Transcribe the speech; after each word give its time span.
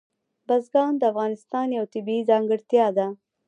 بزګان 0.47 0.93
د 0.97 1.03
افغانستان 1.11 1.67
یوه 1.77 1.91
طبیعي 1.93 2.21
ځانګړتیا 2.29 2.87
ده. 2.97 3.07